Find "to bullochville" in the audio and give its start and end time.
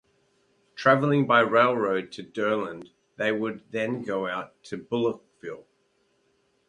4.63-5.65